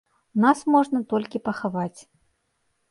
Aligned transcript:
Нас 0.45 0.59
можна 0.75 1.03
толькі 1.13 1.43
пахаваць. 1.51 1.99